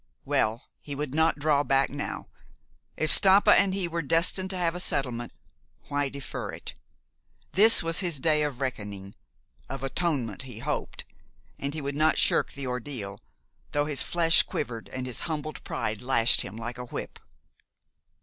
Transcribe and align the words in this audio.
Well, 0.25 0.63
he 0.79 0.95
would 0.95 1.13
not 1.13 1.37
draw 1.37 1.63
back 1.63 1.91
now. 1.91 2.25
If 2.97 3.11
Stampa 3.11 3.51
and 3.53 3.71
he 3.71 3.87
were 3.87 4.01
destined 4.01 4.49
to 4.49 4.57
have 4.57 4.73
a 4.73 4.79
settlement, 4.79 5.31
why 5.89 6.09
defer 6.09 6.49
it? 6.49 6.73
This 7.51 7.83
was 7.83 7.99
his 7.99 8.19
day 8.19 8.41
of 8.41 8.59
reckoning, 8.59 9.13
of 9.69 9.83
atonement, 9.83 10.41
he 10.41 10.57
hoped, 10.57 11.05
and 11.59 11.75
he 11.75 11.81
would 11.81 11.93
not 11.95 12.17
shirk 12.17 12.53
the 12.53 12.65
ordeal, 12.65 13.19
though 13.73 13.85
his 13.85 14.01
flesh 14.01 14.41
quivered 14.41 14.89
and 14.89 15.05
his 15.05 15.19
humbled 15.29 15.63
pride 15.63 16.01
lashed 16.01 16.41
him 16.41 16.57
like 16.57 16.79
a 16.79 16.85
whip. 16.85 17.19